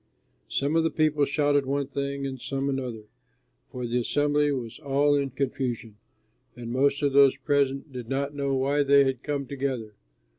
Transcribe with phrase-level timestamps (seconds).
[0.49, 3.03] Some of the people shouted one thing and some another,
[3.71, 5.97] for the assembly was all in confusion,
[6.55, 9.93] and most of those present did not know why they had come together.